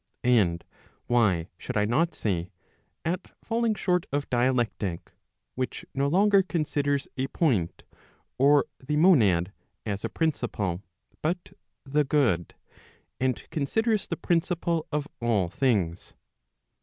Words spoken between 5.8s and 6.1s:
no